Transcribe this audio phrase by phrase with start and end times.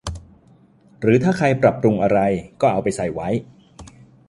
[1.01, 2.19] หรือถ้าใครปรับปรุงอะไร
[2.61, 3.29] ก็เอาไปใส่ไว้